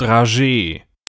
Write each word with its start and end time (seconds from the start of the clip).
trajet 0.00 0.82